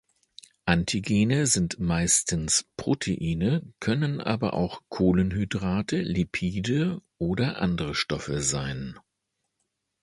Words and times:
Antigene 0.65 1.45
sind 1.45 1.77
meistens 1.77 2.65
Proteine, 2.75 3.71
können 3.79 4.19
aber 4.19 4.53
auch 4.55 4.81
Kohlenhydrate, 4.89 6.01
Lipide 6.01 7.03
oder 7.19 7.61
andere 7.61 7.93
Stoffe 7.93 8.41
sein. 8.41 8.97